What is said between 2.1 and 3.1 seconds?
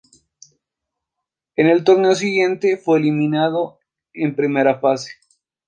siguiente fue